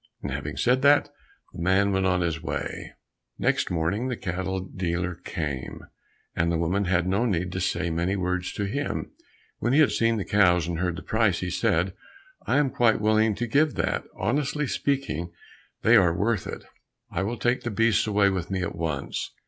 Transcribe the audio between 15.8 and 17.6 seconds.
they are worth it. I will